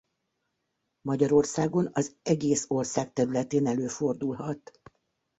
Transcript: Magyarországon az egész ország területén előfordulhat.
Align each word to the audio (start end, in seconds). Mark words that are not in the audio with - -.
Magyarországon 1.01 1.89
az 1.93 2.15
egész 2.23 2.65
ország 2.69 3.13
területén 3.13 3.67
előfordulhat. 3.67 4.79